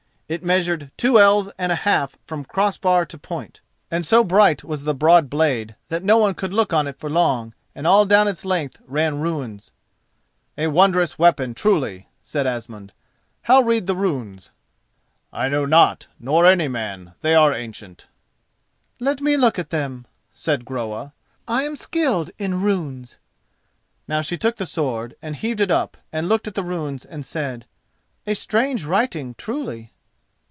[0.31, 3.59] It measured two ells and a half from crossbar to point,
[3.91, 7.09] and so bright was the broad blade that no one could look on it for
[7.09, 9.71] long, and all down its length ran runes.
[10.57, 12.93] "A wondrous weapon, truly!" said Asmund.
[13.41, 14.51] "How read the runes?"
[15.33, 18.07] "I know not, nor any man—they are ancient."
[19.01, 21.11] "Let me look at them," said Groa,
[21.45, 23.17] "I am skilled in runes."
[24.07, 27.25] Now she took the sword, and heaved it up, and looked at the runes and
[27.25, 27.65] said,
[28.25, 29.91] "A strange writing truly."